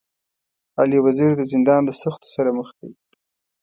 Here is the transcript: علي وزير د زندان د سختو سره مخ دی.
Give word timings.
علي 0.79 0.99
وزير 1.05 1.31
د 1.37 1.41
زندان 1.51 1.81
د 1.85 1.89
سختو 2.01 2.27
سره 2.35 2.49
مخ 2.57 2.67
دی. 2.79 2.91